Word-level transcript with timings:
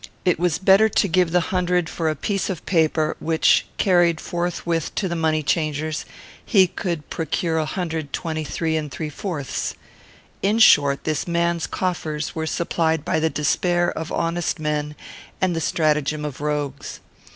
It 0.25 0.39
was 0.39 0.57
better 0.57 0.89
to 0.89 1.07
give 1.07 1.29
the 1.29 1.39
hundred 1.53 1.87
for 1.87 2.09
a 2.09 2.15
piece 2.15 2.49
of 2.49 2.65
paper, 2.65 3.15
which, 3.19 3.67
carried 3.77 4.19
forthwith 4.19 4.95
to 4.95 5.07
the 5.07 5.15
money 5.15 5.43
changers, 5.43 6.05
he 6.43 6.65
could 6.65 7.07
procure 7.11 7.59
a 7.59 7.65
hundred 7.67 8.11
twenty 8.11 8.43
three 8.43 8.75
and 8.75 8.91
three 8.91 9.11
fourths. 9.11 9.75
In 10.41 10.57
short, 10.57 11.03
this 11.03 11.27
man's 11.27 11.67
coffers 11.67 12.33
were 12.33 12.47
supplied 12.47 13.05
by 13.05 13.19
the 13.19 13.29
despair 13.29 13.91
of 13.91 14.11
honest 14.11 14.59
men 14.59 14.95
and 15.39 15.55
the 15.55 15.61
stratagems 15.61 16.25
of 16.25 16.41
rogues. 16.41 16.99